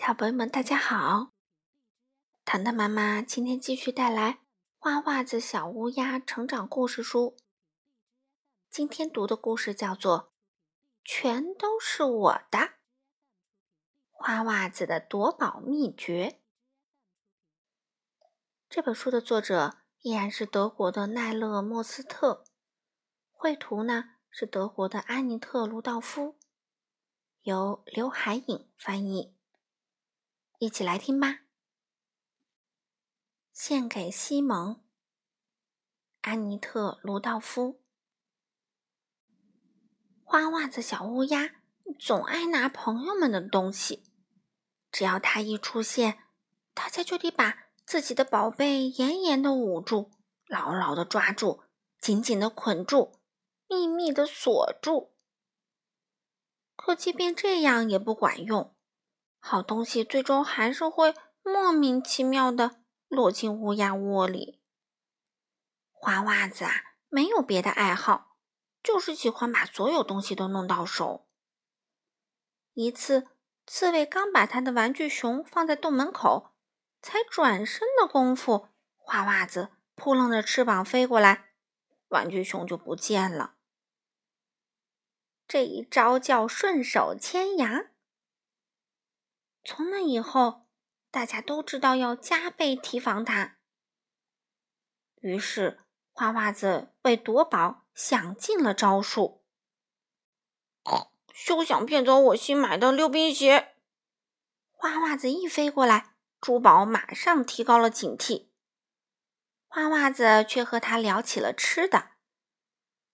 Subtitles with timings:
[0.00, 1.32] 小朋友们，大家好！
[2.44, 4.34] 糖糖妈妈今天继续带来
[4.78, 7.36] 《花袜子小乌鸦成长故事书》。
[8.70, 10.20] 今天读的故事叫做
[11.02, 12.74] 《全都是我的
[14.12, 16.38] 花袜子的夺宝秘诀》。
[18.68, 22.44] 这本书的作者依然是德国的奈勒·莫斯特，
[23.32, 26.38] 绘图呢是德国的安妮特·卢道夫，
[27.42, 29.36] 由刘海颖翻译。
[30.58, 31.40] 一起来听吧。
[33.52, 34.82] 献给西蒙、
[36.20, 37.80] 安妮特·卢道夫。
[40.24, 41.62] 花袜子小乌鸦
[41.98, 44.04] 总爱拿朋友们的东西，
[44.90, 46.24] 只要他一出现，
[46.74, 50.10] 大家就得把自己的宝贝严严的捂住，
[50.46, 51.62] 牢牢的抓住，
[52.00, 53.20] 紧紧的捆住，
[53.68, 55.14] 秘密的锁住。
[56.74, 58.74] 可即便这样也不管用。
[59.38, 64.60] 好东西最终还是会莫名其妙的落进乌鸦窝里。
[65.92, 66.72] 花袜子啊，
[67.08, 68.36] 没有别的爱好，
[68.82, 71.28] 就是喜欢把所有东西都弄到手。
[72.74, 73.28] 一次，
[73.66, 76.52] 刺猬刚把他的玩具熊放在洞门口，
[77.00, 81.52] 才转身的功夫，花袜子扑棱着翅膀飞过来，
[82.08, 83.54] 玩具熊就不见了。
[85.48, 87.86] 这一招叫顺手牵羊。
[89.70, 90.66] 从那以后，
[91.10, 93.58] 大家都知道要加倍提防他。
[95.20, 99.44] 于是，花袜子为夺宝想尽了招数。
[101.34, 103.76] 休想骗走我新买的溜冰鞋！
[104.72, 108.48] 花袜子一飞过来，珠宝马上提高了警惕。
[109.66, 112.12] 花袜子却和他聊起了吃的：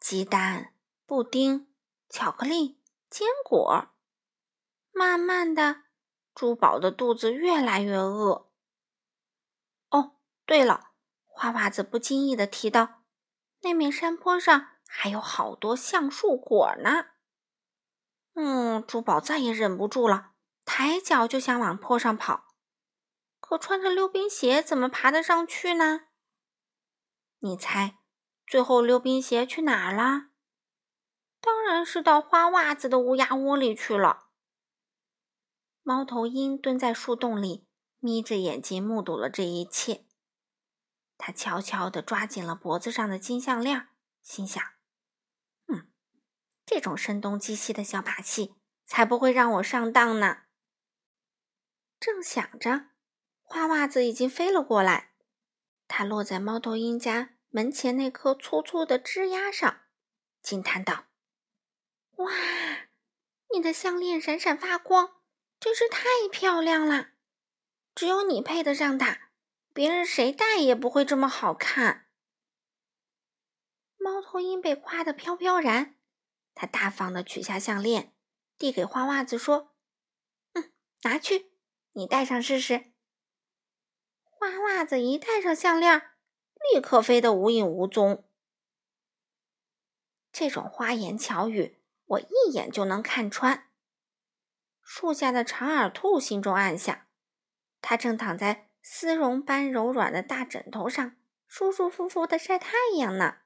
[0.00, 0.72] 鸡蛋、
[1.04, 1.70] 布丁、
[2.08, 3.90] 巧克力、坚果。
[4.92, 5.82] 慢慢的。
[6.38, 8.48] 珠宝的肚子越来越饿。
[9.90, 10.12] 哦，
[10.46, 10.92] 对了，
[11.26, 13.02] 花袜子不经意的提到，
[13.62, 17.06] 那面山坡上还有好多橡树果呢。
[18.34, 22.54] 嗯，珠宝再也忍不住了，抬脚就想往坡上跑。
[23.40, 26.02] 可穿着溜冰鞋怎么爬得上去呢？
[27.40, 27.98] 你猜，
[28.46, 30.28] 最后溜冰鞋去哪儿了？
[31.40, 34.27] 当然是到花袜子的乌鸦窝里去了。
[35.88, 37.66] 猫头鹰蹲在树洞里，
[37.98, 40.04] 眯着眼睛目睹了这一切。
[41.16, 43.88] 他悄悄地抓紧了脖子上的金项链，
[44.20, 44.62] 心想
[45.68, 45.90] ：“嗯，
[46.66, 48.54] 这种声东击西的小把戏，
[48.84, 50.42] 才不会让我上当呢。”
[51.98, 52.88] 正想着，
[53.40, 55.14] 花袜子已经飞了过来。
[55.86, 59.80] 它落在猫头鹰家门前那棵粗粗的枝丫上，
[60.42, 61.06] 惊叹道
[62.16, 62.30] ：“哇，
[63.54, 65.14] 你的项链闪闪发光！”
[65.60, 67.08] 真是太漂亮了，
[67.94, 69.30] 只有你配得上它，
[69.72, 72.06] 别人谁戴也不会这么好看。
[73.96, 75.96] 猫头鹰被夸得飘飘然，
[76.54, 78.14] 他大方的取下项链，
[78.56, 79.74] 递给花袜子说
[80.54, 81.50] ：“嗯，拿去，
[81.92, 82.92] 你戴上试试。”
[84.22, 86.12] 花袜子一戴上项链，
[86.72, 88.24] 立刻飞得无影无踪。
[90.32, 93.67] 这种花言巧语，我一眼就能看穿。
[94.90, 97.06] 树下的长耳兔心中暗想
[97.82, 101.14] ：“它正躺在丝绒般柔软的大枕头上，
[101.46, 103.36] 舒舒服服的晒太阳呢。”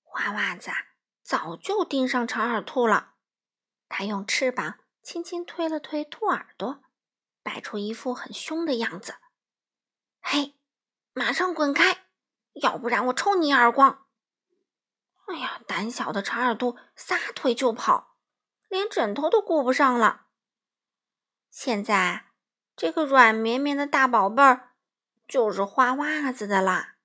[0.00, 0.70] 花袜子
[1.24, 3.14] 早就盯上长耳兔了，
[3.88, 6.80] 它用翅膀轻轻推了推兔耳朵，
[7.42, 9.16] 摆出一副很凶的样子
[10.22, 10.54] ：“嘿，
[11.12, 12.06] 马上滚开，
[12.52, 14.06] 要不然我抽你耳光！”
[15.26, 18.07] 哎呀，胆小的长耳兔撒腿就跑。
[18.68, 20.26] 连枕头都顾不上了。
[21.50, 22.26] 现在
[22.76, 24.72] 这个软绵绵的大宝贝儿
[25.26, 26.96] 就是花袜子的啦。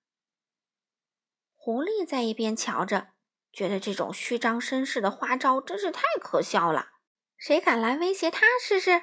[1.56, 3.13] 狐狸在一边瞧着，
[3.52, 6.90] 觉得这种虚张声势的花招真是太可笑了。
[7.38, 9.02] 谁敢来威胁他试试？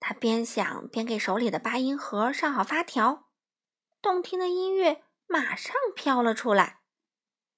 [0.00, 3.28] 他边想边给手里的八音盒上好发条，
[4.00, 6.80] 动听的音乐马上飘了出来，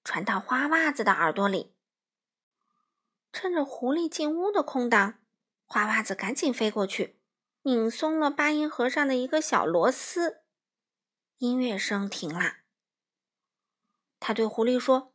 [0.03, 1.77] 传到花袜子的耳朵里。
[3.33, 5.21] 趁着狐狸进屋的空档，
[5.65, 7.19] 花袜子赶紧飞过去，
[7.63, 10.43] 拧松了八音盒上的一个小螺丝。
[11.39, 12.59] 音乐声停了。
[14.19, 15.15] 他对狐狸说：“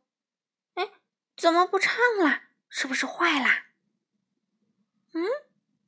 [0.74, 0.90] 哎，
[1.36, 2.42] 怎么不唱了？
[2.68, 3.66] 是不是坏啦
[5.14, 5.24] ？”“嗯，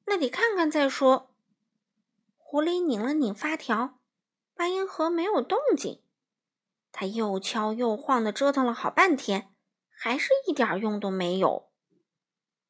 [0.05, 1.35] 那得看看再说。”
[2.37, 3.99] 狐狸拧了拧发条，
[4.55, 6.03] 八音盒没有动静。
[6.93, 9.55] 他又敲又晃的折腾了好半天，
[9.91, 11.68] 还是一点用都没有。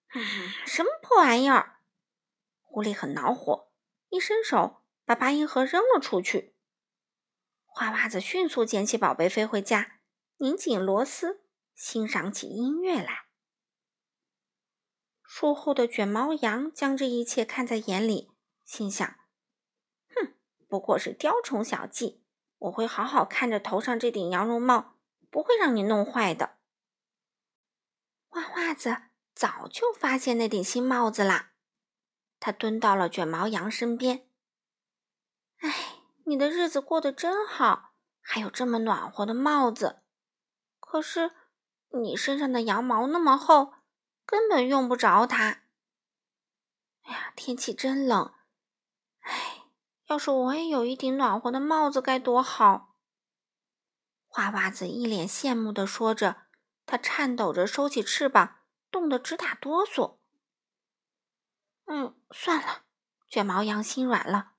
[0.08, 0.20] 啊，
[0.66, 1.80] 什么破玩意儿！
[2.62, 3.70] 狐狸很恼火，
[4.08, 6.54] 一伸手把八音盒扔了出去。
[7.64, 10.00] 花袜子迅速捡起宝贝飞回家，
[10.38, 11.44] 拧紧螺丝，
[11.74, 13.26] 欣赏起音乐来。
[15.22, 18.32] 树后的卷毛羊将这一切看在眼里，
[18.64, 19.06] 心想
[20.08, 20.34] ：“哼，
[20.66, 22.24] 不过是雕虫小技，
[22.56, 24.96] 我会好好看着头上这顶羊绒帽，
[25.30, 26.56] 不会让你弄坏的。”
[28.26, 28.96] 花袜子
[29.38, 31.52] 早就发现那顶新帽子啦，
[32.40, 34.28] 他蹲到了卷毛羊身边。
[35.62, 40.02] “哎，你的日子过得真好，还有这么暖和的帽子。
[40.80, 41.30] 可是
[41.90, 43.74] 你身上的羊毛那么厚。”
[44.30, 45.62] 根本用不着它。
[47.04, 48.34] 哎呀，天气真冷！
[49.20, 49.64] 哎，
[50.08, 52.98] 要是我也有一顶暖和的帽子该多好！
[54.26, 56.42] 花袜子一脸羡慕地说着，
[56.84, 58.57] 他颤抖着收起翅膀，
[58.90, 60.18] 冻得直打哆嗦。
[61.86, 62.84] 嗯，算了，
[63.28, 64.52] 卷毛羊心软了，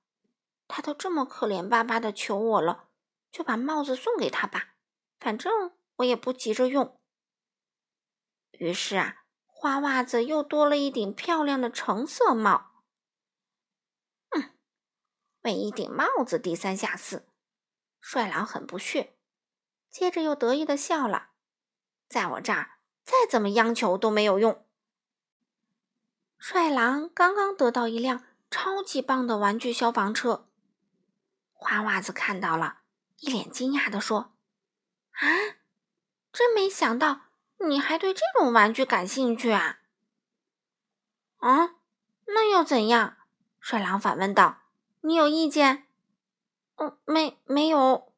[0.68, 2.88] 他都这么可怜巴巴的求我了，
[3.30, 4.74] 就把帽子送给他吧，
[5.18, 7.00] 反正我也不急着用。
[8.52, 9.16] 于是啊。
[9.62, 12.82] 花袜子又多了一顶漂亮的橙色帽。
[14.30, 14.56] 嗯，
[15.42, 17.28] 为一顶帽子低三下四，
[18.00, 19.18] 帅狼很不屑，
[19.90, 21.32] 接着又得意的笑了。
[22.08, 22.79] 在我这儿，
[23.10, 24.64] 再怎么央求都没有用。
[26.38, 30.46] 帅狼刚刚得到一辆超级棒的玩具消防车，
[31.52, 32.82] 花袜子看到了，
[33.18, 34.32] 一脸惊讶的说
[35.10, 35.26] ：“啊，
[36.32, 37.22] 真没想到！”
[37.66, 39.80] 你还对这种玩具感兴趣啊？
[41.38, 41.74] 啊，
[42.26, 43.16] 那又怎样？
[43.58, 44.60] 帅狼反问道。
[45.00, 45.86] 你有意见？
[46.76, 48.14] 嗯，没，没有。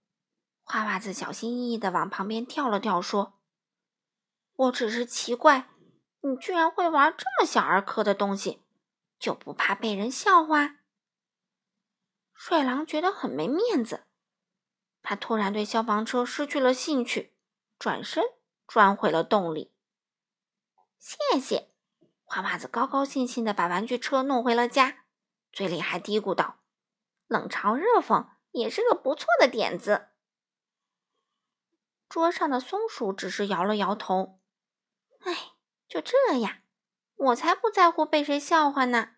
[0.63, 3.33] 花袜子小心翼翼的往旁边跳了跳，说
[4.63, 5.69] ：“我只是奇怪，
[6.21, 8.63] 你居然会玩这么小儿科的东西，
[9.19, 10.77] 就不怕被人笑话？”
[12.35, 14.05] 帅狼觉得很没面子，
[15.03, 17.35] 他突然对消防车失去了兴趣，
[17.79, 18.23] 转身。
[18.69, 19.71] 钻回了洞里。
[20.99, 21.69] 谢谢，
[22.25, 25.05] 花袜子高高兴兴的把玩具车弄回了家，
[25.53, 26.61] 嘴里还嘀咕道
[27.29, 30.09] ：“冷嘲热讽也是个不错的点子。”
[32.09, 34.41] 桌上的松鼠只是摇了摇头
[35.23, 35.53] ：“哎，
[35.89, 36.59] 就这样，
[37.17, 39.11] 我才不在乎被谁笑话呢。”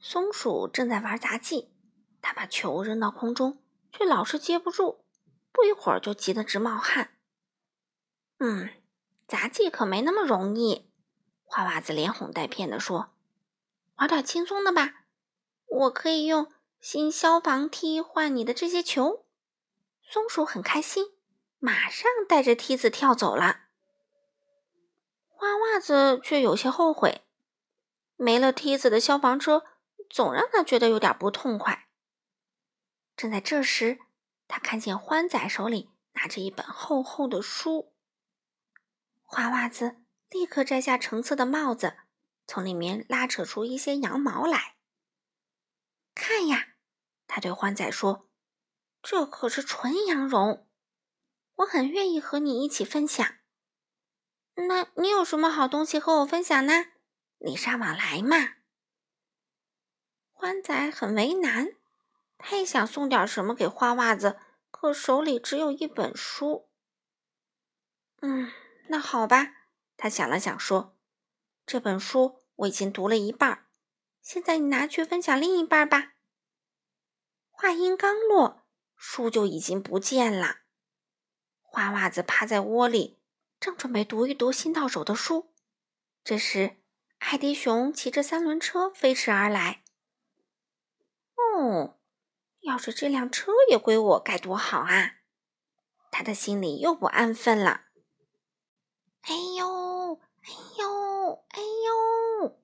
[0.00, 1.74] 松鼠正在玩杂技，
[2.22, 5.04] 它把球扔到空中，却老是接不住，
[5.52, 7.18] 不一会儿就急得直冒汗。
[8.38, 8.70] 嗯，
[9.26, 10.90] 杂技可没那么容易。
[11.44, 13.16] 花袜子连哄带骗地说
[13.96, 15.04] ：“玩点轻松的吧，
[15.66, 19.26] 我可以用新消防梯换你的这些球。”
[20.04, 21.06] 松鼠很开心，
[21.58, 23.67] 马上带着梯子跳走了。
[25.40, 27.22] 花袜子却有些后悔，
[28.16, 29.62] 没了梯子的消防车
[30.10, 31.88] 总让他觉得有点不痛快。
[33.16, 34.00] 正在这时，
[34.48, 37.94] 他看见欢仔手里拿着一本厚厚的书。
[39.22, 39.98] 花袜子
[40.28, 41.98] 立刻摘下橙色的帽子，
[42.48, 44.74] 从里面拉扯出一些羊毛来。
[46.16, 46.70] 看呀，
[47.28, 48.28] 他对欢仔说
[49.00, 50.66] ：“这可是纯羊绒，
[51.58, 53.37] 我很愿意和你一起分享。
[54.66, 56.86] 那你有什么好东西和我分享呢？
[57.38, 58.54] 礼尚往来嘛。”
[60.32, 61.74] 欢仔很为难，
[62.36, 64.38] 他也想送点什么给花袜子，
[64.70, 66.68] 可手里只有一本书。
[68.20, 68.50] 嗯。
[68.90, 69.52] 那好吧，
[69.98, 70.96] 他想了想说
[71.66, 73.66] ：“这本书我已经读了一半，
[74.22, 76.14] 现在你拿去分享另一半吧。”
[77.52, 78.62] 话音刚落，
[78.96, 80.60] 书就已经不见了。
[81.60, 83.17] 花袜子趴在窝里，
[83.60, 85.52] 正准备读一读新到手的书，
[86.22, 86.76] 这时
[87.18, 89.82] 艾迪熊骑着三轮车飞驰而来。
[91.34, 91.98] 哦，
[92.60, 95.16] 要是这辆车也归我，该多好啊！
[96.10, 97.86] 他的心里又不安分了。
[99.22, 102.58] 哎呦，哎呦，哎呦！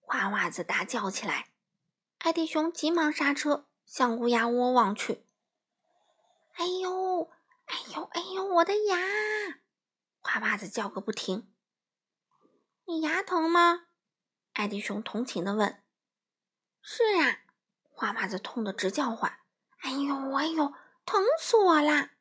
[0.00, 1.48] 花袜子大叫起来。
[2.18, 5.24] 艾迪熊急忙刹车，向乌鸦窝望去。
[6.54, 7.30] 哎呦，
[7.66, 8.96] 哎呦，哎呦，我的牙！
[10.22, 11.52] 花袜子叫个不停。
[12.86, 13.86] 你牙疼吗？
[14.54, 15.82] 艾迪熊同情的问。
[16.80, 17.40] 是啊，
[17.90, 19.38] 花袜子痛得直叫唤。
[19.80, 20.72] 哎呦，哎呦，
[21.04, 22.12] 疼死我啦！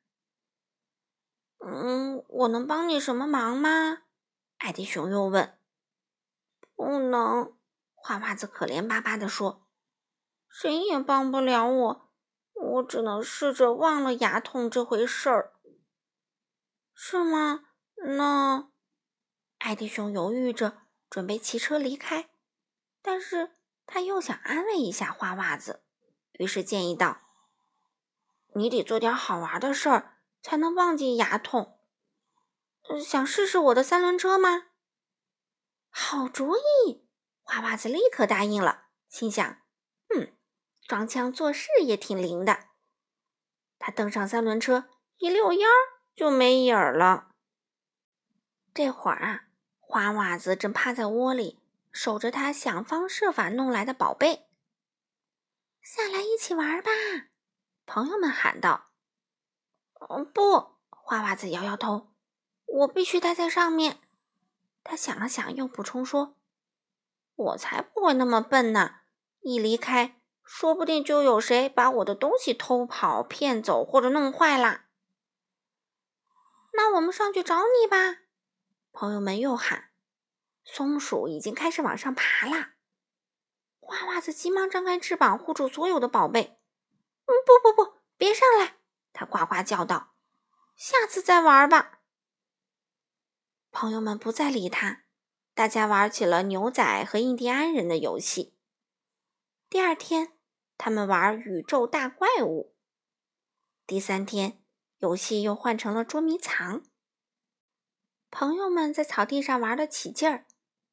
[1.59, 4.01] 嗯，我能帮你什么忙吗？
[4.57, 5.57] 艾迪熊又问。
[6.75, 7.55] 不能，
[7.93, 9.67] 花袜子可怜巴巴地说
[10.49, 12.11] ：“谁也帮不了我，
[12.53, 15.53] 我只能试着忘了牙痛这回事儿。”
[16.95, 17.65] 是吗？
[18.03, 18.71] 那，
[19.59, 20.79] 艾迪熊犹豫着，
[21.09, 22.29] 准备骑车离开。
[23.03, 23.55] 但是
[23.85, 25.83] 他又想安慰一下花袜子，
[26.33, 27.21] 于是建议道
[28.55, 31.79] ：“你得做点好玩的事儿，才能忘记牙痛。
[33.03, 34.67] 想试试我的三轮车吗？”
[35.89, 37.07] 好主意！
[37.43, 39.61] 花袜子立刻答应了，心想
[40.15, 40.35] ：“嗯，
[40.87, 42.69] 装腔作势也挺灵的。”
[43.77, 45.73] 他登上三轮车，一溜烟儿
[46.15, 47.30] 就没影儿了。
[48.73, 49.43] 这会儿啊，
[49.79, 51.59] 花袜子正趴在窝里，
[51.91, 54.47] 守着他想方设法弄来的宝贝。
[55.81, 56.89] 下来一起玩吧！
[57.85, 58.91] 朋友们喊道。
[60.09, 62.13] “嗯，不！”花袜子摇摇头
[62.65, 63.99] ，“我必须待在上面。”
[64.83, 66.37] 他想了想，又补充说
[67.35, 69.01] ：“我才不会那么笨呢！
[69.41, 74.85] 一离开，说不定就有谁把我的东西偷跑、骗走或者弄坏了。
[76.73, 78.19] 那我们上去找你吧！”
[78.91, 79.89] 朋友们又喊。
[80.63, 82.73] 松鼠已经开始往上爬了。
[83.79, 86.59] 花袜子急忙张开翅膀，护住所有的宝贝。
[87.25, 88.77] “嗯，不不不，别上来！”
[89.11, 90.13] 他呱呱叫道
[90.77, 91.99] ，“下次再玩吧。”
[93.71, 95.03] 朋友们不再理他，
[95.53, 98.55] 大家玩起了牛仔和印第安人的游戏。
[99.69, 100.37] 第二天，
[100.77, 102.75] 他们玩宇宙大怪物。
[103.87, 104.63] 第三天，
[104.99, 106.83] 游戏又换成了捉迷藏。
[108.31, 110.45] 朋友们在草地上玩得起劲儿，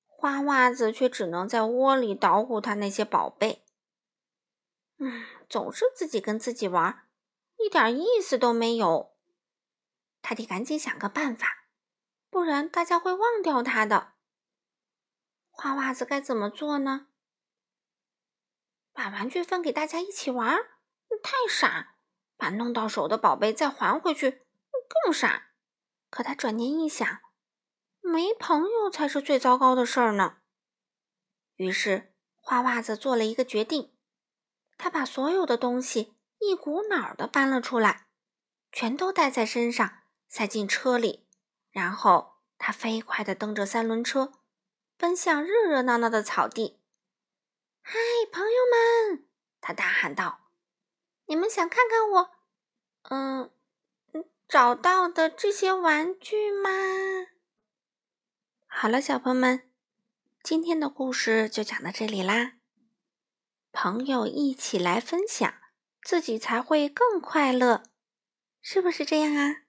[0.07, 3.65] 花袜子却只能在窝里捣鼓他那些宝贝。
[4.99, 7.07] 嗯，总是自己跟自己玩，
[7.57, 9.15] 一点意思都没有。
[10.21, 11.65] 他得赶紧想个办法。
[12.31, 14.13] 不然大家会忘掉他的。
[15.51, 17.07] 花袜子该怎么做呢？
[18.93, 20.59] 把玩具分给大家一起玩？
[21.23, 21.95] 太傻！
[22.37, 24.43] 把弄到手的宝贝再还回去，
[24.89, 25.53] 更傻。
[26.11, 27.21] 可他转念一想，
[28.09, 30.39] 没朋友才是最糟糕的事儿呢。
[31.57, 33.95] 于是花袜子做了一个决定，
[34.79, 38.09] 他把所有的东西一股脑儿的搬了出来，
[38.73, 41.27] 全都带在身上，塞进车里。
[41.71, 44.33] 然后他飞快地蹬着三轮车，
[44.97, 46.81] 奔向热热闹闹的草地。
[47.83, 47.99] “嗨，
[48.33, 49.29] 朋友们！”
[49.61, 50.49] 他大喊道
[51.27, 52.31] ，“你们想看看我，
[53.11, 53.51] 嗯，
[54.49, 56.71] 找到的这些玩具吗？”
[58.81, 59.69] 好了，小朋友们，
[60.41, 62.59] 今天的故事就讲到这里啦。
[63.73, 65.53] 朋友一起来分享，
[66.01, 67.83] 自己才会更快乐，
[68.63, 69.65] 是不是这样啊？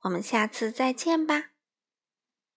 [0.00, 1.52] 我们下次再见吧。